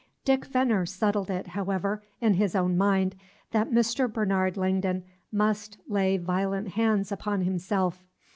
Dick 0.25 0.45
Veneer 0.47 0.87
settled 0.87 1.29
it, 1.29 1.45
however, 1.49 2.01
in 2.21 2.33
his 2.33 2.55
own 2.55 2.75
mind, 2.75 3.13
that 3.51 3.69
Mr. 3.69 4.11
Bernard 4.11 4.57
Langdon 4.57 5.03
must 5.31 5.77
lay 5.87 6.17
violent 6.17 6.69
hands 6.69 7.11
upon 7.11 7.41
himself. 7.41 8.03